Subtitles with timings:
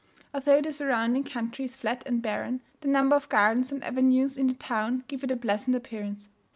[0.33, 4.47] Although the surrounding country is flat and barren, the number of gardens and avenues in
[4.47, 6.27] the town give it a pleasant appearance.